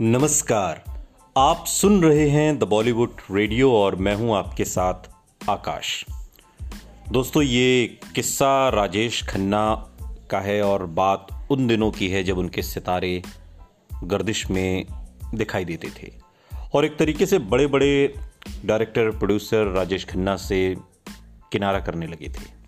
नमस्कार। 0.00 0.84
आप 1.38 1.64
सुन 1.66 2.02
रहे 2.02 2.28
हैं 2.28 2.58
द 2.58 2.64
बॉलीवुड 2.64 3.10
रेडियो 3.30 3.72
और 3.72 3.96
मैं 3.96 4.14
हूँ 4.14 4.36
आपके 4.36 4.64
साथ 4.64 4.94
आकाश। 5.50 6.06
दोस्तों, 7.12 7.42
ये 7.42 7.98
किस्सा 8.14 8.68
राजेश 8.68 9.22
खन्ना 9.22 9.74
का 10.30 10.40
है 10.40 10.62
और 10.62 10.86
बात 10.86 11.46
उन 11.50 11.66
दिनों 11.66 11.90
की 11.90 12.08
है 12.08 12.24
जब 12.24 12.38
उनके 12.38 12.62
सितारे 12.62 13.22
गर्दिश 14.04 14.50
में 14.50 14.86
दिखाई 15.34 15.64
देते 15.64 15.88
थे। 15.88 16.12
और 16.74 16.84
एक 16.84 16.96
तरीके 16.96 17.26
से 17.26 17.38
बड़े 17.38 17.66
बड़े 17.66 18.14
डायरेक्टर, 18.64 19.10
प्रोड्यूसर 19.10 19.66
राजेश 19.66 20.04
खन्ना 20.04 20.36
से 20.36 20.76
किनारा 21.52 21.80
करने 21.80 22.06
लगे 22.06 22.28
थे। 22.28 22.62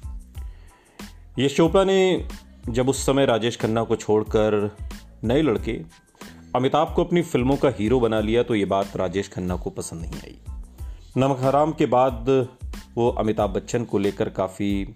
यश 1.45 1.57
चोपड़ा 1.57 1.85
ने 1.85 2.29
जब 2.69 2.89
उस 2.89 3.07
समय 3.07 3.27
राजेश 3.27 3.57
खन्ना 3.57 3.83
को 3.83 3.97
छोड़कर 3.97 4.77
नए 5.25 5.43
लड़के 5.43 6.04
अमिताभ 6.55 6.93
को 6.95 7.05
अपनी 7.05 7.23
फ़िल्मों 7.23 7.57
का 7.57 7.69
हीरो 7.69 7.99
बना 8.01 8.21
लिया 8.21 8.43
तो 8.43 8.55
ये 8.55 8.65
बात 8.65 8.97
राजेश 8.97 9.29
खन्ना 9.29 9.57
को 9.57 9.71
पसंद 9.71 10.01
नहीं 10.01 10.21
आई। 10.21 10.37
नमक 11.17 11.39
हराम 11.41 11.73
के 11.73 11.87
बाद 11.87 12.29
वो 12.97 13.09
अमिताभ 13.11 13.51
बच्चन 13.51 13.85
को 13.85 13.99
लेकर 13.99 14.29
काफ़ी 14.29 14.95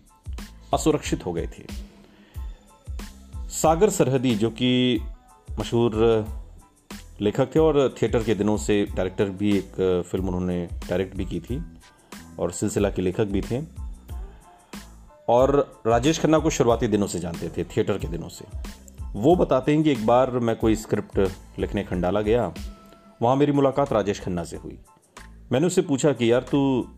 असुरक्षित 0.75 1.27
हो 1.27 1.33
गए 1.33 1.47
थे। 1.47 1.65
सागर 3.51 3.91
सरहदी, 3.91 4.35
जो 4.35 4.51
कि 4.51 5.01
मशहूर 5.61 6.27
लेखक 7.21 7.55
थे 7.55 7.61
और 7.61 7.95
थिएटर 8.03 8.25
के 8.25 8.35
दिनों 8.35 8.57
से 8.57 8.85
डायरेक्टर 8.95 9.31
भी 9.31 9.57
एक 9.59 10.05
फ़िल्म 10.11 10.27
उन्होंने 10.27 10.65
डायरेक्ट 10.89 11.17
भी 11.17 11.25
की 11.25 11.41
थी 11.41 11.63
और 12.39 12.53
सिलसिला 12.53 12.91
के 12.91 13.03
लेखक 13.03 13.25
भी 13.25 13.41
थे। 13.41 13.63
और 15.29 15.83
राजेश 15.87 16.21
खन्ना 16.21 16.39
को 16.39 16.51
शुरुआती 16.51 16.87
दिनों 16.87 17.07
से 17.07 17.19
जानते 17.19 17.49
थे, 17.49 17.65
थिएटर 17.65 17.99
के 17.99 18.09
दिनों 18.09 18.29
से। 18.29 18.45
वो 19.13 19.37
बताते 19.37 19.75
हैं 19.75 19.83
कि 19.83 19.91
एक 19.91 20.07
बार 20.07 20.31
मैं 20.31 20.57
कोई 20.57 20.75
स्क्रिप्ट 20.75 21.19
लिखने 21.59 21.85
खंडाला 21.85 22.21
गया, 22.21 22.55
वहाँ 23.23 23.37
मेरी 23.37 23.53
मुलाकात 23.53 23.93
राजेश 23.93 24.21
खन्ना 24.21 24.45
से 24.45 24.57
हुई। 24.57 24.79
मैंने 25.53 25.67
उससे 25.67 25.83
पूछा 25.83 26.13
कि, 26.13 26.33
यार, 26.33 26.43
तू 26.43 26.89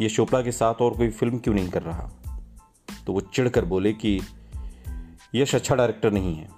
ये 0.00 0.08
चोपड़ा 0.08 0.42
के 0.42 0.52
साथ 0.52 0.74
और 0.74 0.96
कोई 0.96 1.10
फ़िल्म 1.10 1.38
क्यों 1.38 1.54
नहीं 1.54 1.68
कर 1.68 1.82
रहा? 1.82 2.10
तो 3.06 3.12
वो 3.12 3.20
चिढ़ 3.20 3.48
कर 3.48 3.64
बोले 3.64 3.92
कि, 3.92 4.20
यश 5.34 5.54
अच्छा 5.54 5.74
डायरेक्टर 5.74 6.10
नहीं 6.10 6.36
है। 6.36 6.48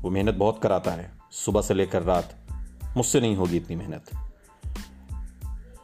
वो 0.00 0.10
मेहनत 0.10 0.34
बहुत 0.34 0.60
कराता 0.62 0.90
है। 0.90 1.12
सुबह 1.30 1.62
से 1.62 1.74
लेकर 1.74 2.02
रात 2.02 2.36
मुझसे 2.96 3.20
नहीं 3.20 3.36
होगी 3.36 3.56
इतनी 3.56 3.76
मेहनत। 3.76 4.04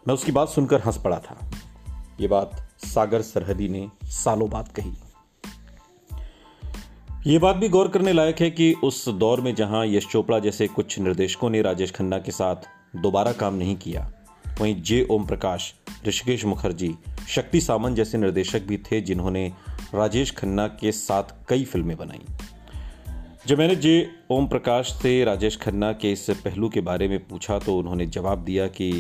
मैं 0.09 0.15
उसकी 0.15 0.33
बात 0.33 0.49
सुनकर 0.49 0.81
हंस 0.81 0.97
पड़ा 0.97 1.19
था। 1.19 1.51
ये 2.21 2.29
बात 2.29 2.69
सागर 2.79 3.23
सरहदी 3.23 3.69
ने 3.69 3.91
सालों 4.05 4.51
बाद 4.51 4.69
कही। 4.69 4.93
ये 7.29 7.39
बात 7.39 7.57
भी 7.57 7.69
गौर 7.69 7.89
करने 7.89 8.13
लायक 8.13 8.41
है 8.41 8.51
कि 8.51 8.73
उस 8.85 9.09
दौर 9.09 9.41
में 9.41 9.55
जहाँ 9.55 9.85
यश 9.87 10.07
चोपड़ा 10.07 10.39
जैसे 10.39 10.67
कुछ 10.67 10.99
निर्देशकों 10.99 11.51
ने 11.51 11.61
राजेश 11.63 11.91
खन्ना 11.93 12.19
के 12.19 12.33
साथ 12.33 12.69
दोबारा 12.97 13.33
काम 13.33 13.55
नहीं 13.55 13.77
किया, 13.77 14.11
वहीं 14.61 14.81
जे. 14.83 15.07
ओम 15.11 15.27
प्रकाश, 15.27 15.73
ऋषिकेश 16.07 16.45
मुखर्जी, 16.45 16.95
शक्ति 17.29 17.61
सामंत 17.61 17.97
जैसे 17.97 18.19
निर्देशक 18.19 18.63
भी 18.63 18.79
थे 18.83 19.01
जिन्होंने 19.01 19.47
राजेश 19.95 20.31
खन्ना 20.31 20.67
के 20.81 20.93
साथ 20.93 21.35
कई 21.49 21.65
फ़िल्में 21.65 21.97
बनाई। 21.97 22.25
जब 23.47 23.59
मैंने 23.59 23.77
जे. 23.77 24.11
ओम 24.31 24.47
प्रकाश 24.47 24.93
से 24.93 25.25
राजेश 25.25 25.57
खन्ना 25.57 25.93
के 25.93 26.13
इस 26.13 26.27
पहलू 26.31 26.69
के 26.69 26.81
बारे 26.81 27.09
में 27.09 27.19
पूछा 27.29 27.59
तो 27.59 27.79
उन्होंने 27.79 28.07
जवाब 28.09 28.45
दिया 28.45 28.67
कि 28.73 28.91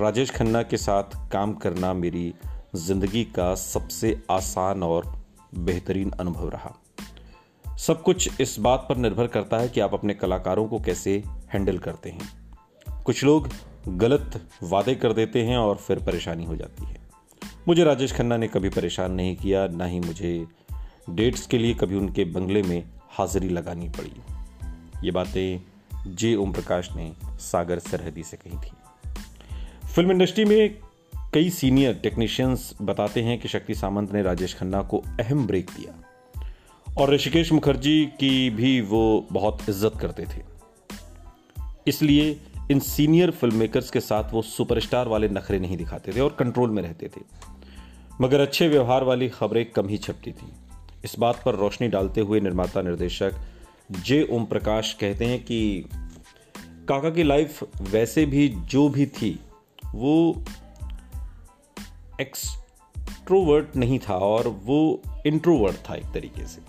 राजेश 0.00 0.30
खन्ना 0.30 0.62
के 0.62 0.76
साथ 0.76 1.30
काम 1.32 1.54
करना 1.54 1.92
मेरी 1.94 2.32
ज़िंदगी 2.76 3.24
का 3.24 3.54
सबसे 3.54 4.20
आसान 4.30 4.82
और 4.82 5.16
बेहतरीन 5.54 6.10
अनुभव 6.10 6.48
रहा। 6.48 6.78
सब 7.86 8.02
कुछ 8.02 8.40
इस 8.40 8.56
बात 8.58 8.86
पर 8.88 8.96
निर्भर 8.96 9.26
करता 9.26 9.58
है 9.58 9.68
कि 9.68 9.80
आप 9.80 9.94
अपने 9.94 10.14
कलाकारों 10.14 10.68
को 10.68 10.80
कैसे 10.80 11.22
हैंडल 11.26 11.78
करते 11.78 12.10
हैं। 12.10 12.54
कुछ 13.04 13.24
लोग 13.24 13.48
गलत 13.88 14.48
वादे 14.62 14.94
कर 14.94 15.12
देते 15.12 15.42
हैं 15.42 15.56
और 15.56 15.76
फिर 15.76 15.98
परेशानी 15.98 16.44
हो 16.44 16.56
जाती 16.56 16.86
है। 16.86 16.96
मुझे 17.68 17.84
राजेश 17.84 18.12
खन्ना 18.12 18.36
ने 18.36 18.48
कभी 18.48 18.68
परेशान 18.68 19.12
नहीं 19.12 19.36
किया, 19.36 19.66
ना 19.66 19.84
ही 19.84 20.00
मुझे 20.00 20.46
डेट्स 21.10 21.46
के 21.46 21.58
लिए 21.58 21.74
कभी 21.74 21.96
उनके 21.96 22.24
बंगले 22.24 22.62
में 22.62 22.84
हाजिरी 23.10 23.48
लगानी 23.48 23.88
पड़ी। 23.88 24.12
ये 25.04 25.10
बातें 25.10 25.60
जे 26.16 26.34
ओम 26.34 26.52
प्रकाश 26.52 26.92
ने 26.96 27.12
सागर 27.26 27.78
सरहदी 27.78 28.22
से 28.22 28.36
कही 28.36 28.56
थी। 28.56 28.72
फ़िल्म 29.94 30.10
इंडस्ट्री 30.10 30.44
में 30.44 30.78
कई 31.34 31.50
सीनियर 31.50 31.94
टेक्नीशियंस 31.94 32.74
बताते 32.82 33.22
हैं 33.22 33.40
कि 33.40 33.48
शक्ति 33.48 33.74
सामंत 33.74 34.12
ने 34.12 34.22
राजेश 34.22 34.54
खन्ना 34.54 34.82
को 34.82 34.98
अहम 34.98 35.46
ब्रेक 35.46 35.70
दिया। 35.70 36.11
और 36.98 37.10
ऋषिकेश 37.10 37.52
मुखर्जी 37.52 38.04
की 38.20 38.50
भी 38.50 38.80
वो 38.80 39.26
बहुत 39.32 39.68
इज़्ज़त 39.68 39.92
करते 40.00 40.24
थे। 40.26 40.40
इसलिए 41.86 42.40
इन 42.70 42.80
सीनियर 42.80 43.30
फ़िल्म 43.30 43.56
मेकर्स 43.56 43.90
के 43.90 44.00
साथ 44.00 44.32
वो 44.32 44.42
सुपरस्टार 44.42 45.08
वाले 45.08 45.28
नखरे 45.28 45.58
नहीं 45.58 45.76
दिखाते 45.76 46.12
थे 46.12 46.20
और 46.20 46.36
कंट्रोल 46.38 46.70
में 46.70 46.82
रहते 46.82 47.08
थे। 47.08 47.20
मगर 48.20 48.40
अच्छे 48.40 48.68
व्यवहार 48.68 49.04
वाली 49.04 49.28
खबरें 49.28 49.64
कम 49.66 49.88
ही 49.88 49.98
छपती 49.98 50.32
थी। 50.32 50.52
इस 51.04 51.18
बात 51.18 51.42
पर 51.44 51.54
रोशनी 51.54 51.88
डालते 51.88 52.20
हुए 52.20 52.40
निर्माता 52.40 52.82
निर्देशक 52.82 53.40
जे 54.06 54.22
ओम 54.32 54.44
प्रकाश 54.44 54.92
कहते 55.00 55.24
हैं 55.24 55.42
कि 55.44 55.88
काका 56.88 57.10
की 57.10 57.22
लाइफ 57.22 57.62
वैसे 57.82 58.24
भी 58.26 58.48
जो 58.48 58.88
भी 58.88 59.06
थी, 59.06 59.38
वो 59.94 60.44
एक्सट्रोवर्ट 62.20 63.76
नहीं 63.76 63.98
था 63.98 64.16
और 64.16 64.48
वो 64.64 65.02
इंट्रोवर्ट 65.26 65.76
था 65.90 65.94
एक 65.94 66.12
तरीके 66.14 66.46
से। 66.46 66.60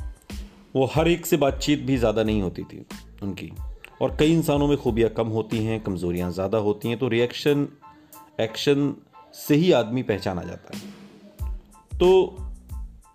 वो 0.76 0.86
हर 0.86 1.08
एक 1.08 1.26
से 1.26 1.38
बातचीत 1.38 1.82
भी 1.82 1.98
ज़्यादा 1.98 2.24
नहीं 2.24 2.42
होती 2.42 2.64
थी 2.64 2.86
उनकी। 3.24 3.52
और 4.02 4.16
कई 4.20 4.32
इंसानों 4.34 4.68
में 4.68 4.78
खूबियाँ 4.78 5.10
कम 5.10 5.28
होती 5.28 5.58
हैं, 5.58 5.80
कमज़ोरियाँ 5.80 6.32
ज़्यादा 6.32 6.58
होती 6.58 6.88
हैं 6.88 6.98
तो 7.00 7.08
रिएक्शन 7.08 7.68
एक्शन 8.42 8.94
से 9.34 9.56
ही 9.56 9.72
आदमी 9.72 10.04
पहचाना 10.04 10.44
जाता 10.44 10.78
है। 10.78 11.98
तो 12.00 12.38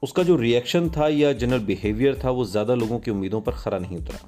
उसका 0.02 0.22
जो 0.22 0.36
रिएक्शन 0.36 0.88
था 0.88 1.08
या 1.08 1.32
जनरल 1.32 1.58
बिहेवियर 1.58 2.20
था, 2.24 2.30
वो 2.30 2.44
ज़्यादा 2.44 2.74
लोगों 2.74 2.98
की 2.98 3.10
उम्मीदों 3.10 3.40
पर 3.40 3.52
खरा 3.52 3.78
नहीं 3.78 3.96
उतरा। 3.96 4.18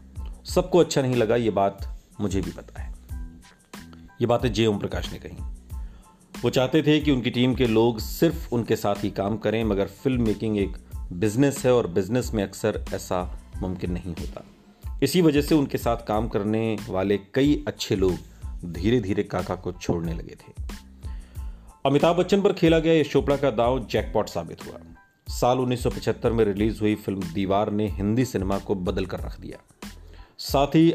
सबको 0.45 0.79
अच्छा 0.79 1.03
नहीं 1.03 1.15
लगा, 1.15 1.37
ये 1.37 1.51
बात 1.51 1.87
मुझे 2.21 2.41
भी 2.41 2.51
पता 2.51 2.83
है। 2.83 2.93
ये 4.21 4.27
बातें 4.27 4.53
जे 4.53 4.67
ओम 4.67 4.79
प्रकाश 4.79 5.13
ने 5.13 5.19
कही। 5.19 5.37
वो 6.35 6.51
चाहते 6.51 6.83
थे 6.83 7.01
कि 7.01 7.11
उनकी 7.11 7.31
टीम 7.31 7.55
के 7.55 7.67
लोग 7.67 7.99
सिर्फ़ 7.99 8.55
उनके 8.55 8.77
साथ 8.77 9.05
ही 9.05 9.11
काम 9.11 9.37
करें, 9.37 9.65
मगर 9.65 9.87
फ़िल्म 9.87 10.23
मेकिंग 10.23 10.59
एक 10.59 10.77
बिज़नेस 11.13 11.67
है 11.67 11.75
और 11.75 11.87
बिज़नेस 11.87 12.31
में 12.35 12.43
अक्सर 12.43 12.85
ऐसा 12.95 13.41
मुमकिन 13.63 13.93
नहीं 13.93 14.15
होता। 14.15 14.45
इसी 15.03 15.23
वजह 15.23 15.43
से 15.43 15.55
उनके 15.55 15.79
साथ 15.79 15.97
काम 15.97 16.29
करने 16.29 16.77
वाले 16.89 17.19
कई 17.35 17.65
अच्छे 17.69 17.97
लोग 17.97 18.15
धीरे 18.73 19.01
धीरे 19.01 19.23
काका 19.23 19.55
को 19.55 19.73
छोड़ने 19.73 20.15
लगे 20.15 20.35
थे। 20.35 20.53
अमिताभ 21.87 22.17
बच्चन 22.17 22.43
पर 22.43 22.53
खेला 22.53 22.79
गया 22.79 23.03
चोपड़ा 23.03 23.37
का 23.37 23.51
दाव 23.51 23.87
जैकपॉट 23.87 24.29
साबित 24.29 24.67
हुआ। 24.67 24.79
साल 25.29 25.59
1975 25.59 26.33
में 26.33 26.45
रिलीज़ 26.45 26.81
हुई 26.81 26.95
फ़िल्म 26.95 27.21
दीवार 27.21 27.71
ने 27.71 27.89
हिंदी 27.89 28.25
सिनेमा 28.25 28.59
को 28.59 28.75
बदल 28.75 29.07
कर 29.07 29.21
रख 29.21 29.41
दिया। 29.41 29.89
साथ 30.39 30.67
ही 30.67 30.91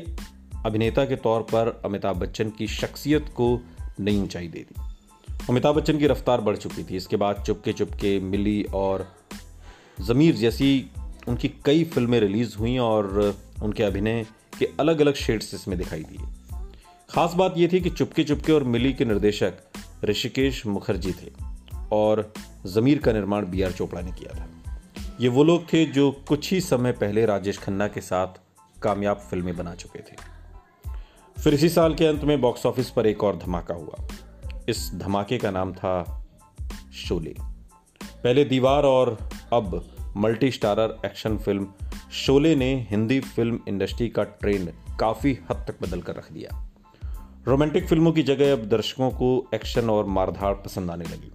अभिनेता 0.65 1.05
के 1.05 1.15
तौर 1.15 1.41
पर 1.41 1.81
अमिताभ 1.85 2.17
बच्चन 2.17 2.49
की 2.49 2.67
शख्सियत 2.67 3.25
को 3.29 3.61
नई 3.99 4.21
ऊंचाई 4.21 4.47
दे 4.47 4.59
दी। 4.59 4.81
अमिताभ 5.49 5.75
बच्चन 5.75 5.97
की 5.97 6.07
रफ्तार 6.07 6.41
बढ़ 6.41 6.57
चुकी 6.57 6.83
थी। 6.83 6.95
इसके 6.95 7.15
बाद 7.15 7.43
चुपके 7.47 7.73
चुपके 7.73 8.19
मिली 8.19 8.63
और 8.63 9.24
ज़मीर 10.01 10.35
जैसी 10.35 10.91
उनकी 11.27 11.47
कई 11.65 11.83
फ़िल्में 11.83 12.19
रिलीज़ 12.19 12.57
हुई 12.57 12.77
और 12.77 13.35
उनके 13.63 13.83
अभिनय 13.83 14.25
के 14.59 14.69
अलग 14.79 15.01
अलग 15.01 15.13
शेड्स 15.13 15.53
इसमें 15.53 15.77
दिखाई 15.77 16.03
दिए। 16.03 16.27
खास 17.09 17.33
बात 17.33 17.57
यह 17.57 17.69
थी 17.73 17.81
कि 17.81 17.89
चुपके 17.89 18.23
चुपके 18.23 18.53
और 18.53 18.63
मिली 18.63 18.93
के 18.93 19.05
निर्देशक 19.05 19.53
ऋषिकेश 20.05 20.65
मुखर्जी 20.65 21.11
थे 21.11 21.31
और 21.91 22.33
ज़मीर 22.65 22.99
का 22.99 23.11
निर्माण 23.11 23.45
बी 23.45 23.61
आर 23.61 23.71
चोपड़ा 23.71 24.01
ने 24.01 24.11
किया 24.11 24.39
था। 24.39 24.47
ये 25.21 25.27
वो 25.27 25.43
लोग 25.43 25.73
थे 25.73 25.85
जो 25.85 26.11
कुछ 26.27 26.51
ही 26.51 26.61
समय 26.61 26.91
पहले 26.91 27.25
राजेश 27.25 27.57
खन्ना 27.57 27.87
के 27.87 28.01
साथ 28.01 28.27
कामयाब 28.83 29.17
फ़िल्में 29.17 29.55
बना 29.57 29.75
चुके 29.75 29.99
थे। 29.99 30.15
फिर 31.37 31.53
इसी 31.53 31.69
साल 31.69 31.95
के 31.95 32.05
अंत 32.05 32.23
में 32.23 32.41
बॉक्स 32.41 32.65
ऑफ़िस 32.65 32.89
पर 32.89 33.07
एक 33.07 33.23
और 33.23 33.37
धमाका 33.37 33.73
हुआ। 33.73 34.07
इस 34.69 34.91
धमाके 34.95 35.37
का 35.37 35.51
नाम 35.51 35.73
था 35.73 36.25
शोले। 36.93 37.35
पहले 38.03 38.45
दीवार 38.45 38.83
और 38.83 39.17
अब 39.53 40.13
multi 40.17 40.51
starrer 40.51 40.97
action 41.05 41.37
film 41.37 41.67
Sholay 42.13 42.55
ने 42.55 42.87
हिंदी 42.89 43.19
फ़िल्म 43.19 43.59
इंडस्ट्री 43.67 44.09
का 44.09 44.23
ट्रेंड 44.23 44.71
काफ़ी 44.99 45.37
हद 45.51 45.65
तक 45.67 45.81
बदल 45.81 46.01
कर 46.01 46.15
रख 46.15 46.31
दिया। 46.31 46.69
रोमांटिक 47.47 47.87
फ़िल्मों 47.87 48.11
की 48.11 48.23
जगह 48.23 48.53
अब 48.53 48.65
दर्शकों 48.69 49.09
को 49.09 49.49
एक्शन 49.53 49.89
और 49.89 50.05
मारधाड़ 50.05 50.53
पसंद 50.55 50.91
आने 50.91 51.05
लगी। 51.05 51.31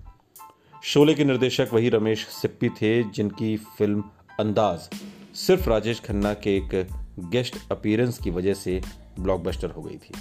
शोले 0.84 1.14
के 1.14 1.24
निर्देशक 1.24 1.70
वही 1.72 1.88
रमेश 1.88 2.26
सिप्पी 2.26 2.68
थे 2.68 3.02
जिनकी 3.02 3.56
फ़िल्म 3.56 4.04
अंदाज 4.40 4.88
सिर्फ़ 5.36 5.70
राजेश 5.70 6.00
खन्ना 6.00 6.34
के 6.34 6.56
एक 6.56 6.88
गेस्ट 7.18 7.56
अपीयरेंस 7.72 8.18
की 8.18 8.30
वजह 8.30 8.54
से 8.54 8.80
ब्लॉकबस्टर 9.20 9.70
हो 9.70 9.82
गई 9.82 9.96
थी। 9.96 10.14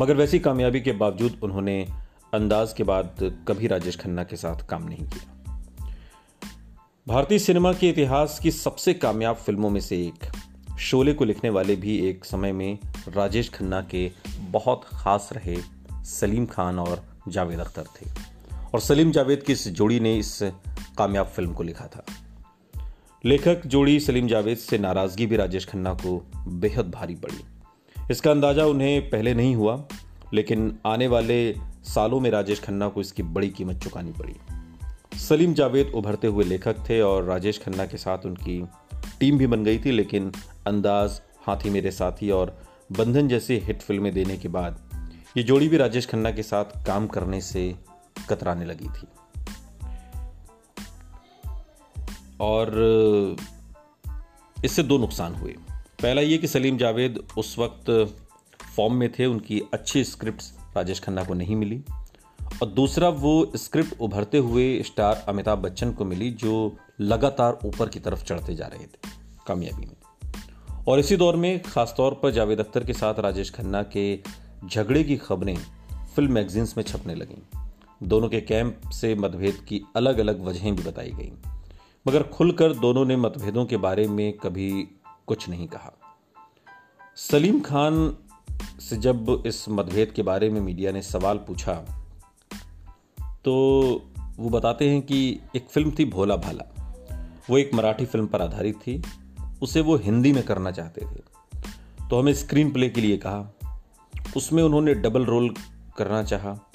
मगर 0.00 0.16
वैसी 0.16 0.38
कामयाबी 0.38 0.80
के 0.80 0.92
बावजूद 0.92 1.40
उन्होंने 1.42 1.86
अंदाज 2.34 2.72
के 2.72 2.84
बाद 2.84 3.16
कभी 3.48 3.66
राजेश 3.66 3.96
खन्ना 3.96 4.24
के 4.24 4.36
साथ 4.36 4.66
काम 4.68 4.88
नहीं 4.88 5.06
किया। 5.06 5.35
भारतीय 7.08 7.38
सिनेमा 7.38 7.72
के 7.72 7.88
इतिहास 7.88 8.38
की 8.38 8.50
सबसे 8.50 8.94
कामयाब 8.94 9.36
फ़िल्मों 9.36 9.70
में 9.70 9.80
से 9.80 9.96
एक। 10.06 10.14
शोले 10.78 11.12
को 11.12 11.24
लिखने 11.24 11.50
वाले 11.50 11.76
भी 11.76 12.08
एक 12.08 12.24
समय 12.24 12.52
में 12.52 12.78
राजेश 13.08 13.50
खन्ना 13.50 13.80
के 13.82 14.12
बहुत 14.40 14.84
ख़ास 14.84 15.28
रहे 15.32 15.56
सलीम 16.04 16.46
खान 16.46 16.78
और 16.78 17.04
जावेद 17.28 17.58
अख्तर 17.58 17.82
थे। 17.82 18.06
और 18.74 18.80
सलीम 18.80 19.10
जावेद 19.10 19.42
की 19.42 19.52
इस 19.52 19.68
जोड़ी 19.68 20.00
ने 20.00 20.18
इस 20.18 20.38
कामयाब 20.98 21.26
फ़िल्म 21.26 21.52
को 21.52 21.62
लिखा 21.62 21.86
था। 21.86 22.04
लेखक 23.24 23.66
जोड़ी 23.66 24.00
सलीम 24.00 24.28
जावेद 24.28 24.56
से 24.56 24.78
नाराज़गी 24.78 25.26
भी 25.26 25.36
राजेश 25.36 25.66
खन्ना 25.66 25.94
को 25.94 26.26
बेहद 26.48 26.90
भारी 26.90 27.14
पड़ी। 27.14 27.44
इसका 28.10 28.30
अंदाज़ा 28.30 28.64
उन्हें 28.64 29.10
पहले 29.10 29.34
नहीं 29.34 29.56
हुआ, 29.56 29.84
लेकिन 30.34 30.78
आने 30.86 31.06
वाले 31.06 31.54
सालों 31.82 32.20
में 32.20 32.30
राजेश 32.30 32.60
खन्ना 32.60 32.88
को 32.88 33.00
इसकी 33.00 33.22
बड़ी 33.22 33.48
कीमत 33.48 33.76
चुकानी 33.76 34.12
पड़ी। 34.12 34.55
सलीम 35.18 35.54
जावेद 35.54 35.92
उभरते 35.94 36.26
हुए 36.26 36.44
लेखक 36.44 36.76
थे 36.90 37.00
और 37.00 37.24
राजेश 37.24 37.58
खन्ना 37.58 37.86
के 37.86 37.96
साथ 37.96 38.26
उनकी 38.26 38.64
टीम 39.20 39.38
भी 39.38 39.46
बन 39.46 39.64
गई 39.64 39.78
थी, 39.78 39.90
लेकिन 39.90 40.32
अंदाज 40.66 41.20
हाथी 41.46 41.70
मेरे 41.70 41.90
साथी 41.90 42.30
और 42.30 42.56
बंधन 42.92 43.28
जैसी 43.28 43.56
हिट 43.56 43.82
फ़िल्में 43.82 44.12
देने 44.12 44.36
के 44.36 44.48
बाद 44.48 44.80
ये 45.36 45.42
जोड़ी 45.42 45.68
भी 45.68 45.76
राजेश 45.76 46.06
खन्ना 46.06 46.30
के 46.30 46.42
साथ 46.42 46.64
काम 46.86 47.06
करने 47.06 47.40
से 47.40 47.74
कतराने 48.28 48.64
लगी 48.64 48.88
थी। 48.88 49.06
और 52.40 53.36
इससे 54.64 54.82
दो 54.82 54.98
नुकसान 54.98 55.34
हुए। 55.34 55.54
पहला 56.02 56.22
ये 56.22 56.38
कि 56.38 56.46
सलीम 56.46 56.76
जावेद 56.76 57.26
उस 57.38 57.58
वक्त 57.58 58.16
फॉर्म 58.76 58.94
में 58.94 59.12
थे, 59.12 59.26
उनकी 59.26 59.62
अच्छी 59.74 60.04
स्क्रिप्ट्स 60.04 60.52
राजेश 60.76 61.00
खन्ना 61.00 61.24
को 61.24 61.34
नहीं 61.34 61.56
मिली। 61.56 61.82
और 62.62 62.68
दूसरा 62.68 63.08
वो 63.08 63.52
स्क्रिप्ट 63.56 64.00
उभरते 64.00 64.38
हुए 64.38 64.82
स्टार 64.82 65.24
अमिताभ 65.28 65.58
बच्चन 65.58 65.92
को 65.92 66.04
मिली, 66.04 66.30
जो 66.30 66.76
लगातार 67.00 67.58
ऊपर 67.64 67.88
की 67.88 68.00
तरफ़ 68.00 68.24
चढ़ते 68.24 68.54
जा 68.54 68.66
रहे 68.66 68.84
थे, 68.84 69.10
कामयाबी 69.46 69.86
में। 69.86 69.96
और 70.88 70.98
इसी 70.98 71.16
दौर 71.16 71.36
में 71.36 71.62
खासतौर 71.62 72.14
पर 72.14 72.30
जावेद 72.30 72.60
अख्तर 72.60 72.84
के 72.84 72.92
साथ 72.92 73.14
राजेश 73.18 73.50
खन्ना 73.50 73.82
के 73.82 74.20
झगड़े 74.72 75.04
की 75.04 75.16
खबरें 75.16 75.56
फ़िल्म 76.14 76.32
मैगजीन्स 76.32 76.76
में 76.76 76.84
छपने 76.84 77.14
लगीं। 77.14 77.58
दोनों 78.02 78.28
के 78.28 78.40
कैंप 78.40 78.80
से 78.92 79.14
मतभेद 79.14 79.54
की 79.54 79.82
अलग 79.96 80.18
अलग 80.18 80.44
वजहें 80.44 80.76
भी 80.76 80.82
बताई 80.82 81.10
गईं। 81.10 81.50
मगर 82.08 82.22
खुलकर 82.22 82.72
दोनों 82.72 83.04
ने 83.04 83.16
मतभेदों 83.16 83.66
के 83.66 83.76
बारे 83.76 84.08
में 84.08 84.32
कभी 84.32 84.88
कुछ 85.26 85.48
नहीं 85.48 85.68
कहा। 85.68 85.92
सलीम 87.16 87.60
खान 87.60 88.16
से 88.80 88.96
जब 88.96 89.42
इस 89.46 89.68
मतभेद 89.68 90.10
के 90.10 90.22
बारे 90.22 90.50
में 90.50 90.60
मीडिया 90.60 90.92
ने 90.92 91.02
सवाल 91.02 91.36
पूछा 91.36 92.05
तो 93.46 93.52
वो 94.36 94.48
बताते 94.48 94.90
हैं 94.90 95.02
कि 95.02 95.40
एक 95.56 95.66
फ़िल्म 95.68 95.92
थी 95.98 96.04
भोला 96.04 96.36
भाला। 96.36 96.64
वो 97.50 97.58
एक 97.58 97.74
मराठी 97.74 98.06
फ़िल्म 98.06 98.26
पर 98.26 98.42
आधारित 98.42 98.74
थी। 98.74 99.02
उसे 99.62 99.80
वो 99.80 99.96
हिंदी 99.96 100.32
में 100.32 100.42
करना 100.42 100.70
चाहते 100.70 101.00
थे। 101.00 101.20
तो 102.10 102.20
हमें 102.20 102.34
स्क्रीन 102.34 102.72
प्ले 102.72 102.88
के 102.88 103.00
लिए 103.00 103.16
कहा। 103.16 103.54
उसमें 104.36 104.62
उन्होंने 104.62 104.94
डबल 104.94 105.24
रोल 105.24 105.54
करना 105.98 106.22
चाहा। 106.22 106.70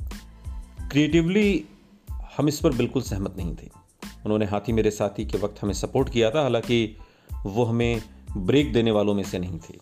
क्रिएटिवली 0.91 1.65
हम 2.37 2.47
इस 2.47 2.59
पर 2.59 2.73
बिल्कुल 2.73 3.01
सहमत 3.01 3.35
नहीं 3.37 3.55
थे। 3.55 3.69
उन्होंने 4.25 4.45
हाथी 4.45 4.73
मेरे 4.73 4.91
साथी 4.91 5.25
के 5.25 5.37
वक्त 5.37 5.55
हमें 5.61 5.73
सपोर्ट 5.73 6.09
किया 6.09 6.31
था, 6.31 6.41
हालाँकि 6.41 6.97
वो 7.45 7.63
हमें 7.63 8.01
ब्रेक 8.37 8.73
देने 8.73 8.91
वालों 8.91 9.13
में 9.13 9.23
से 9.23 9.39
नहीं 9.39 9.59
थे। 9.59 9.79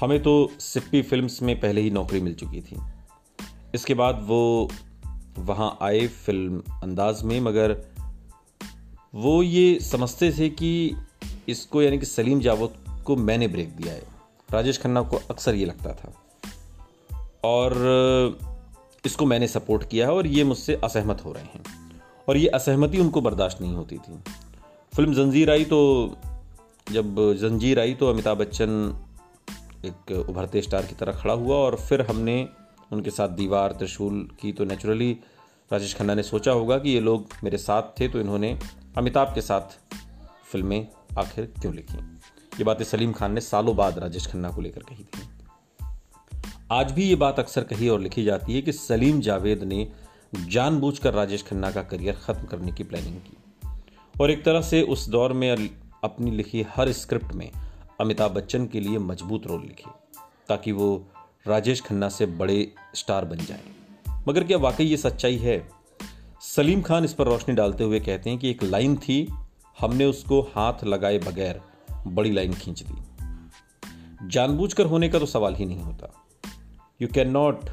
हमें 0.00 0.22
तो 0.22 0.52
सिप्पी 0.58 1.02
फिल्म्स 1.02 1.42
में 1.42 1.60
पहले 1.60 1.80
ही 1.80 1.90
नौकरी 1.90 2.20
मिल 2.20 2.34
चुकी 2.34 2.60
थी। 2.60 2.76
इसके 3.74 3.94
बाद 3.94 4.24
वो 4.28 4.70
वहाँ 5.38 5.78
आए 5.82 6.06
फ़िल्म 6.06 6.62
अंदाज 6.82 7.22
में, 7.22 7.40
मगर 7.40 7.76
वो 9.14 9.42
ये 9.42 9.80
समझते 9.80 10.32
थे 10.32 10.48
कि 10.48 10.96
इसको 11.48 11.82
यानी 11.82 11.98
कि 11.98 12.06
सलीम 12.06 12.40
जावद 12.40 13.02
को 13.06 13.16
मैंने 13.16 13.48
ब्रेक 13.48 13.76
दिया 13.76 13.94
है। 13.94 14.02
राजेश 14.50 14.78
खन्ना 14.78 15.02
को 15.02 15.16
अक्सर 15.30 15.54
ये 15.54 15.66
लगता 15.66 15.92
था। 15.92 16.12
और 17.44 17.74
इसको 19.06 19.26
मैंने 19.26 19.48
सपोर्ट 19.48 19.88
किया 19.88 20.06
है 20.06 20.12
और 20.12 20.26
ये 20.26 20.44
मुझसे 20.44 20.74
असहमत 20.74 21.24
हो 21.24 21.32
रहे 21.32 21.44
हैं। 21.44 21.62
और 22.28 22.36
ये 22.36 22.48
असहमति 22.48 22.98
उनको 22.98 23.20
बर्दाश्त 23.20 23.60
नहीं 23.60 23.74
होती 23.74 23.96
थी। 23.96 24.18
फ़िल्म 24.96 25.14
जंजीर 25.14 25.50
आई 25.50 25.64
तो 25.64 26.16
जब 26.92 27.34
जंजीर 27.34 27.80
आई 27.80 27.94
तो 27.94 28.06
अमिताभ 28.06 28.38
बच्चन 28.38 28.98
एक 29.84 30.26
उभरते 30.28 30.62
स्टार 30.62 30.86
की 30.86 30.94
तरह 30.94 31.12
खड़ा 31.12 31.34
हुआ 31.34 31.56
और 31.56 31.76
फिर 31.76 32.02
हमने 32.02 32.48
उनके 32.92 33.10
साथ 33.10 33.28
दीवार, 33.28 33.72
त्रिशूल 33.72 34.28
की 34.40 34.52
तो 34.52 34.64
नेचुरली 34.64 35.12
राजेश 35.72 35.94
खन्ना 35.94 36.14
ने 36.14 36.22
सोचा 36.22 36.52
होगा 36.52 36.78
कि 36.78 36.90
ये 36.90 37.00
लोग 37.00 37.26
मेरे 37.44 37.58
साथ 37.58 37.82
थे 38.00 38.08
तो 38.08 38.20
इन्होंने 38.20 38.58
अमिताभ 38.98 39.34
के 39.34 39.40
साथ 39.40 39.78
फ़िल्में 40.44 40.86
आखिर 41.18 41.52
क्यों 41.60 41.74
लिखी? 41.74 41.98
ये 42.58 42.64
बातें 42.64 42.84
सलीम 42.84 43.12
खान 43.12 43.32
ने 43.32 43.40
सालों 43.40 43.76
बाद 43.76 43.98
राजेश 43.98 44.26
खन्ना 44.26 44.50
को 44.50 44.60
लेकर 44.60 44.82
कही 44.82 45.04
थी। 45.04 45.28
आज 46.72 46.92
भी 46.92 47.04
ये 47.04 47.14
बात 47.14 47.38
अक्सर 47.38 47.64
कही 47.64 47.88
और 47.88 48.00
लिखी 48.00 48.24
जाती 48.24 48.54
है 48.54 48.62
कि 48.62 48.72
सलीम 48.72 49.20
जावेद 49.20 49.62
ने 49.62 49.92
जानबूझकर 50.34 51.14
राजेश 51.14 51.42
खन्ना 51.42 51.70
का 51.70 51.82
करियर 51.82 52.14
खत्म 52.14 52.46
करने 52.46 52.72
की 52.72 52.84
प्लानिंग 52.84 53.16
की। 53.16 53.36
और 54.20 54.30
एक 54.30 54.44
तरह 54.44 54.62
से 54.62 54.82
उस 54.82 55.08
दौर 55.08 55.32
में 55.32 55.50
अपनी 56.04 56.30
लिखी 56.30 56.66
हर 56.76 56.92
स्क्रिप्ट 56.92 57.32
में 57.32 57.50
अमिताभ 58.00 58.30
बच्चन 58.30 58.66
के 58.66 58.80
लिए 58.80 58.98
मज़बूत 58.98 59.46
रोल 59.46 59.60
लिखे, 59.60 59.90
ताकि 60.48 60.72
वो 60.72 61.06
राजेश 61.46 61.80
खन्ना 61.80 62.08
से 62.08 62.26
बड़े 62.26 62.72
स्टार 62.94 63.24
बन 63.24 63.36
जाएँ। 63.36 64.22
मगर 64.28 64.44
क्या 64.44 64.58
वाकई 64.58 64.84
ये 64.84 64.96
सच्चाई 64.96 65.36
है? 65.36 65.68
सलीम 66.40 66.82
खान 66.82 67.04
इस 67.04 67.12
पर 67.14 67.24
रोशनी 67.24 67.54
डालते 67.54 67.84
हुए 67.84 68.00
कहते 68.00 68.30
हैं 68.30 68.38
कि 68.38 68.50
एक 68.50 68.62
लाइन 68.62 68.96
थी, 68.96 69.32
हमने 69.80 70.04
उसको 70.04 70.40
हाथ 70.40 70.84
लगाए 70.84 71.18
बगैर 71.18 71.60
बड़ी 72.06 72.30
लाइन 72.30 72.54
खींच 72.54 72.82
दी। 72.82 73.02
जानबूझकर 74.28 74.86
होने 74.86 75.08
का 75.08 75.18
तो 75.18 75.26
सवाल 75.26 75.54
ही 75.54 75.64
नहीं 75.64 75.82
होता। 75.82 76.26
You 77.02 77.08
can 77.08 77.30
not 77.30 77.70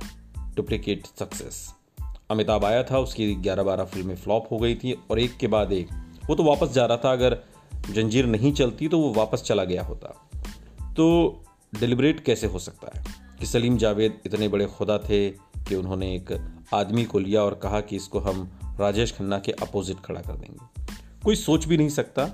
duplicate 0.56 1.06
success 1.06 1.74
Amitabh 2.32 2.66
आया 2.66 2.84
था, 2.84 3.00
उसकी 3.00 3.36
ग्यारह 3.36 3.64
बारह 3.64 3.84
फ़िल्में 3.84 4.16
फ्लॉप 4.16 4.48
हो 4.52 4.58
गई 4.58 4.76
थी 4.76 5.00
और 5.12 5.20
एक 5.20 5.38
के 5.38 5.48
बाद 5.48 5.72
एक। 5.72 5.90
वो 6.30 6.36
तो 6.36 6.44
वापस 6.44 6.72
जा 6.72 6.86
रहा 6.86 6.98
था, 6.98 7.12
अगर 7.12 7.40
जंजीर 7.92 8.26
नहीं 8.26 8.54
चलती 8.54 8.88
तो 8.88 9.00
वो 9.00 9.14
वापस 9.14 9.42
चला 9.42 9.64
गया 9.64 9.84
होता। 9.84 10.30
तो 10.94 11.40
डिलिब्रेट 11.80 12.20
कैसे 12.20 12.48
हो 12.48 12.60
सकता 12.60 12.92
है? 12.96 13.21
कि 13.42 13.48
सलीम 13.48 13.78
जावेद 13.78 14.20
इतने 14.26 14.48
बड़े 14.48 14.66
खुदा 14.66 14.98
थे 14.98 15.30
कि 15.68 15.76
उन्होंने 15.76 16.16
एक 16.16 16.54
आदमी 16.74 17.06
को 17.06 17.20
लिया 17.20 17.44
और 17.44 17.56
कहा 17.56 17.82
कि 17.82 17.96
इसको 17.96 18.20
हम 18.20 18.52
राजेश 18.80 19.12
खन्ना 19.12 19.40
के 19.40 19.52
अपोजिट 19.52 19.98
खड़ा 19.98 20.22
कर 20.22 20.34
देंगे। 20.34 20.86
कोई 21.24 21.36
सोच 21.36 21.66
भी 21.66 21.78
नहीं 21.78 21.90
सकता। 21.90 22.30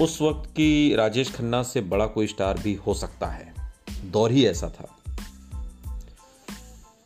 उस 0.00 0.22
वक्त 0.22 0.50
की 0.50 0.94
राजेश 0.94 1.32
खन्ना 1.32 1.62
से 1.62 1.80
बड़ा 1.80 2.06
कोई 2.06 2.26
स्टार 2.26 2.58
भी 2.58 2.74
हो 2.74 2.94
सकता 2.94 3.26
है। 3.26 3.54
दौर 4.04 4.32
ही 4.32 4.46
ऐसा 4.46 4.68
था। 4.68 4.98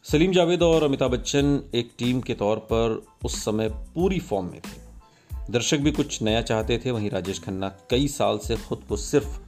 सलीम 0.05 0.33
जावेद 0.33 0.63
और 0.63 0.83
अमिताभ 0.83 1.11
बच्चन 1.11 1.63
एक 1.75 1.93
टीम 1.99 2.21
के 2.21 2.35
तौर 2.35 2.57
पर 2.57 3.07
उस 3.25 3.45
समय 3.45 3.69
पूरी 3.69 4.21
फॉर्म 4.21 4.47
में 4.47 4.61
थे। 4.61 4.81
दर्शक 5.51 5.79
भी 5.79 5.93
कुछ 5.93 6.23
नया 6.23 6.43
चाहते 6.43 6.79
थे, 6.79 6.91
वहीं 6.91 7.11
राजेश 7.11 7.43
खन्ना 7.43 7.69
कई 7.69 8.09
साल 8.09 8.39
से 8.39 8.57
खुद 8.57 8.85
को 8.89 8.97
सिर्फ़ 8.97 9.41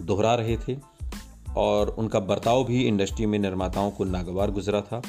दोहरा 0.00 0.34
रहे 0.34 0.56
थे। 0.56 0.97
और 1.58 1.88
उनका 1.88 2.20
बर्ताव 2.20 2.64
भी 2.64 2.82
इंडस्ट्री 2.82 3.26
में 3.26 3.38
निर्माताओं 3.38 3.90
को 3.90 4.04
नागवार 4.04 4.50
गुजरा 4.50 4.80
था। 4.80 5.02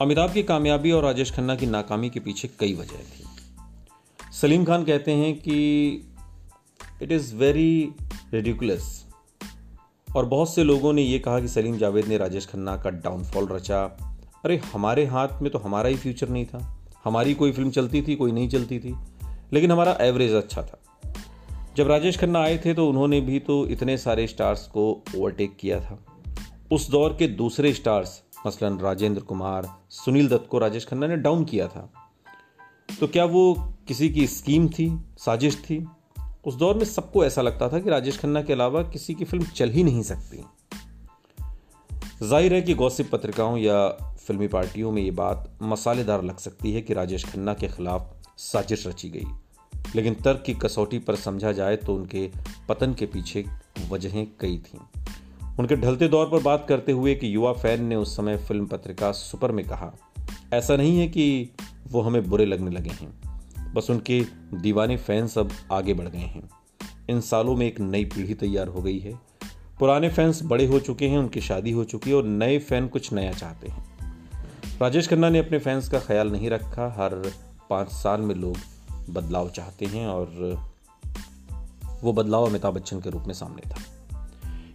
अमिताभ 0.00 0.32
की 0.32 0.42
कामयाबी 0.42 0.90
और 0.90 1.02
राजेश 1.02 1.32
खन्ना 1.32 1.54
की 1.54 1.66
नाकामी 1.66 2.10
के 2.10 2.20
पीछे 2.20 2.50
कई 2.60 2.74
वजह 2.74 2.98
थी। 2.98 3.24
सलीम 4.40 4.64
खान 4.64 4.84
कहते 4.84 5.12
हैं 5.12 5.38
कि 5.38 5.88
इट 7.02 7.12
इज़ 7.12 7.36
वेरी 7.36 7.92
रेडिकुलस 8.32 9.06
और 10.16 10.26
बहुत 10.26 10.54
से 10.54 10.64
लोगों 10.64 10.92
ने 10.92 11.02
यह 11.02 11.18
कहा 11.18 11.40
कि 11.40 11.48
सलीम 11.48 11.78
जावेद 11.78 12.06
ने 12.06 12.16
राजेश 12.16 12.46
खन्ना 12.46 12.76
का 12.76 12.90
डाउनफॉल 12.90 13.48
रचा। 13.48 13.84
अरे, 14.44 14.56
हमारे 14.56 15.04
हाथ 15.04 15.28
में 15.42 15.52
तो 15.52 15.58
हमारा 15.58 15.88
ही 15.88 15.96
फ्यूचर 15.96 16.28
नहीं 16.28 16.44
था। 16.44 16.78
हमारी 17.04 17.34
कोई 17.34 17.52
फ़िल्म 17.52 17.70
चलती 17.70 18.02
थी, 18.02 18.16
कोई 18.16 18.32
नहीं 18.32 18.48
चलती 18.48 18.78
थी। 18.78 18.96
लेकिन 19.52 19.72
हमारा 19.72 19.98
एवरेज 20.00 20.32
अच्छा 20.32 20.62
था। 20.62 20.81
जब 21.76 21.88
राजेश 21.88 22.18
खन्ना 22.18 22.40
आए 22.40 22.58
थे 22.58 22.74
तो 22.74 22.88
उन्होंने 22.88 23.20
भी 23.20 23.38
तो 23.38 23.66
इतने 23.66 23.98
सारे 23.98 24.26
स्टार्स 24.26 24.66
को 24.66 25.04
ओवरटेक 25.16 25.56
किया 25.56 25.80
था। 25.80 25.98
उस 26.72 26.90
दौर 26.90 27.16
के 27.18 27.28
दूसरे 27.28 27.72
स्टार्स, 27.72 28.22
मसलन 28.46 28.78
राजेंद्र 28.78 29.20
कुमार, 29.20 29.68
सुनील 29.90 30.28
दत्त 30.28 30.48
को 30.50 30.58
राजेश 30.58 30.86
खन्ना 30.86 31.06
ने 31.06 31.16
डाउन 31.16 31.44
किया 31.44 31.68
था। 31.68 31.92
तो 33.00 33.06
क्या 33.06 33.24
वो 33.24 33.54
किसी 33.88 34.08
की 34.08 34.26
स्कीम 34.26 34.68
थी, 34.68 35.00
साजिश 35.18 35.56
थी? 35.56 35.86
उस 36.46 36.54
दौर 36.54 36.74
में 36.74 36.84
सबको 36.84 37.24
ऐसा 37.24 37.42
लगता 37.42 37.68
था 37.68 37.78
कि 37.78 37.90
राजेश 37.90 38.18
खन्ना 38.18 38.42
के 38.42 38.52
अलावा 38.52 38.82
किसी 38.82 39.14
की 39.14 39.24
फ़िल्म 39.24 39.44
चल 39.44 39.70
ही 39.70 39.84
नहीं 39.84 40.02
सकती। 40.02 40.44
ज़ाहिर 42.26 42.54
है 42.54 42.62
कि 42.62 42.74
गौसिप 42.74 43.10
पत्रिकाओं 43.10 43.56
या 43.58 43.88
फिल्मी 44.26 44.48
पार्टियों 44.48 44.92
में 44.92 45.02
ये 45.02 45.10
बात 45.10 45.58
मसालेदार 45.62 46.22
लग 46.22 46.36
सकती 46.36 46.72
है 46.72 46.80
कि 46.80 46.94
राजेश 46.94 47.24
खन्ना 47.24 47.54
के 47.54 47.68
खिलाफ 47.68 48.14
साजिश 48.38 48.86
रची 48.86 49.10
गई। 49.10 49.24
लेकिन 49.96 50.14
तर्क 50.14 50.42
की 50.46 50.54
कसौटी 50.54 50.98
पर 50.98 51.16
समझा 51.16 51.52
जाए 51.52 51.76
तो 51.76 51.94
उनके 51.94 52.30
पतन 52.68 52.94
के 52.94 53.06
पीछे 53.06 53.44
वजहें 53.90 54.26
कई 54.40 54.58
थीं। 54.58 54.78
उनके 55.58 55.76
ढलते 55.76 56.08
दौर 56.08 56.26
पर 56.26 56.42
बात 56.42 56.66
करते 56.68 56.92
हुए 56.92 57.14
कि 57.14 57.34
युवा 57.34 57.52
फ़ैन 57.52 57.84
ने 57.84 57.96
उस 57.96 58.16
समय 58.16 58.36
फ़िल्म 58.38 58.66
पत्रिका 58.66 59.12
सुपर 59.12 59.52
में 59.52 59.64
कहा, 59.64 59.92
ऐसा 60.54 60.76
नहीं 60.76 60.98
है 60.98 61.08
कि 61.08 61.50
वो 61.88 62.00
हमें 62.00 62.28
बुरे 62.28 62.44
लगने 62.44 62.70
लगे 62.70 62.90
हैं। 62.90 63.12
बस 63.74 63.90
उनके 63.90 64.20
दीवाने 64.54 64.96
फैंस 64.96 65.38
अब 65.38 65.50
आगे 65.72 65.94
बढ़ 65.94 66.08
गए 66.08 66.18
हैं। 66.18 66.48
इन 67.10 67.20
सालों 67.20 67.56
में 67.56 67.66
एक 67.66 67.80
नई 67.80 68.04
पीढ़ी 68.04 68.34
तैयार 68.34 68.68
हो 68.68 68.82
गई 68.82 68.98
है। 68.98 69.18
पुराने 69.78 70.08
फैंस 70.08 70.40
बड़े 70.42 70.66
हो 70.66 70.80
चुके 70.80 71.08
हैं, 71.08 71.18
उनकी 71.18 71.40
शादी 71.40 71.70
हो 71.70 71.84
चुकी 71.84 72.10
है 72.10 72.16
और 72.16 72.24
नए 72.24 72.58
फ़ैन 72.58 72.88
कुछ 72.88 73.12
नया 73.12 73.32
चाहते 73.32 73.68
हैं। 73.68 73.84
राजेश 74.80 75.08
खन्ना 75.08 75.28
ने 75.30 75.38
अपने 75.38 75.58
फैंस 75.58 75.88
का 75.88 75.98
ख्याल 75.98 76.30
नहीं 76.32 76.50
रखा। 76.50 76.86
हर 76.98 77.14
पाँच 77.70 77.88
साल 77.88 78.20
में 78.20 78.34
लोग 78.34 78.56
बदलाव 79.10 79.48
चाहते 79.50 79.86
हैं 79.86 80.06
और 80.06 80.70
वो 82.02 82.12
बदलाव 82.12 82.46
अमिताभ 82.46 82.74
बच्चन 82.74 83.00
के 83.00 83.10
रूप 83.10 83.22
में 83.22 83.34
सामने 83.34 83.70
था। 83.70 83.82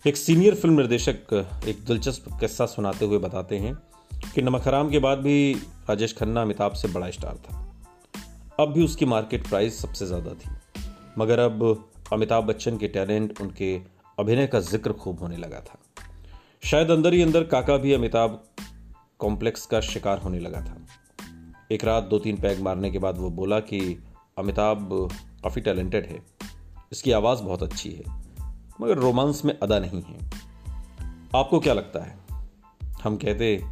एक 0.08 0.18
सीनियर 0.18 0.56
फ़िल्म 0.56 0.76
निर्देशक, 0.76 1.34
एक 1.68 1.84
दिलचस्प 1.86 2.26
किस्सा 2.40 2.66
सुनाते 2.66 3.06
हुए 3.06 3.18
बताते 3.18 3.58
हैं 3.58 3.74
कि 4.36 4.42
नमक 4.42 4.68
हराम 4.68 4.90
के 4.90 5.00
बाद 5.00 5.18
भी 5.18 5.54
राजेश 5.90 6.16
खन्ना 6.18 6.42
अमिताभ 6.42 6.74
से 6.74 6.88
बड़ा 6.88 7.10
स्टार 7.12 7.36
था। 7.36 7.64
अब 8.60 8.72
भी 8.74 8.84
उसकी 8.84 9.06
मार्केट 9.06 9.48
प्राइस 9.48 9.82
सबसे 9.82 10.06
ज़्यादा 10.06 10.34
थी। 10.34 10.50
मगर 11.18 11.40
अब 11.40 11.86
अमिताभ 12.14 12.44
बच्चन 12.44 12.78
के 12.78 12.88
टैलेंट 12.88 13.42
उनके 13.42 13.82
अभिनय 14.20 14.48
का 14.48 14.60
ज़िक्र 14.60 14.94
खूब 14.94 15.20
होने 15.20 15.38
लगा 15.38 15.60
था। 15.60 15.80
शायद 16.64 16.92
अंदर 16.92 17.14
ही 17.14 17.22
अंदर 17.22 17.44
काका 17.44 17.78
भी 17.78 17.94
अमिताभ 17.94 18.44
कॉम्प्लेक्स 19.20 19.66
का 19.66 19.82
शिकार 19.82 20.20
होने 20.20 20.40
लगा 20.40 20.62
था। 20.62 20.78
एक 21.72 21.86
रात 21.86 22.04
दो 22.04 22.20
तीन 22.20 22.38
पैग 22.38 22.60
मारने 22.60 22.92
के 22.92 23.00
बाद 23.00 23.18
वो 23.18 23.30
बोला 23.30 23.60
कि 23.60 23.80
अमिताभ 24.38 25.10
काफ़ी 25.44 25.62
टैलेंटेड 25.62 26.06
है। 26.06 26.22
इसकी 26.92 27.12
आवाज़ 27.12 27.42
बहुत 27.42 27.64
अच्छी 27.64 27.92
है, 27.92 28.04
मगर 28.82 28.98
रोमांस 28.98 29.46
में 29.46 29.60
अदा 29.60 29.80
नहीं 29.80 30.02
है। 30.02 30.30
आपको 31.36 31.60
क्या 31.60 31.74
लगता 31.74 32.00
है? 32.00 32.18
हम 33.04 33.18
कहते, 33.18 33.64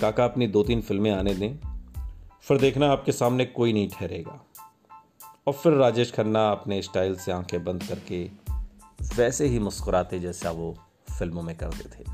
काका, 0.00 0.24
अपनी 0.24 0.46
दो 0.46 0.62
तीन 0.62 0.80
फ़िल्में 0.80 1.10
आने 1.10 1.34
दें, 1.34 1.56
फिर 2.42 2.58
देखना 2.58 2.88
आपके 2.88 3.12
सामने 3.12 3.44
कोई 3.44 3.72
नहीं 3.72 3.88
ठहरेगा। 3.88 4.46
और 5.46 5.52
फिर 5.52 5.72
राजेश 5.72 6.12
खन्ना 6.12 6.50
अपने 6.52 6.82
स्टाइल 6.82 7.16
से 7.16 7.32
आँखें 7.32 7.64
बंद 7.64 7.82
करके 7.82 8.30
वैसे 9.16 9.46
ही 9.46 9.58
मुस्कुराते 9.58 10.20
जैसा 10.20 10.50
वो 10.50 10.78
फ़िल्मों 11.18 11.42
में 11.42 11.56
करते 11.56 11.84
थे। 11.84 12.04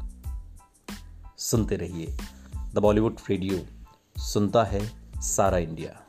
सुनते 1.39 1.77
रहिए 1.77 2.17
द 2.75 2.79
बॉलीवुड 2.79 3.17
रेडियो, 3.31 3.61
सुनता 4.23 4.65
है 4.65 4.91
सारा 5.17 5.59
इंडिया। 5.59 6.08